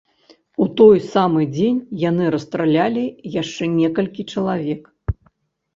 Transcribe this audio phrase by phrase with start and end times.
[0.63, 1.77] У той самы дзень
[2.09, 3.05] яны расстралялі
[3.41, 4.83] яшчэ некалькі чалавек.